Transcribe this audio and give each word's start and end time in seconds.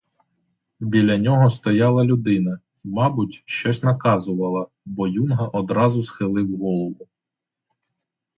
Біля 0.79 1.17
нього 1.17 1.49
стояла 1.49 2.03
людина 2.05 2.59
і, 2.83 2.87
мабуть, 2.89 3.41
щось 3.45 3.83
наказувала, 3.83 4.67
бо 4.85 5.07
юнга 5.07 5.47
одразу 5.47 6.03
схилив 6.03 6.57
голову. 6.57 7.07